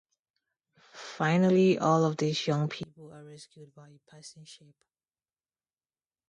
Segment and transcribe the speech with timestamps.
[0.93, 4.73] Finally all of these young people are rescued by a passing ship.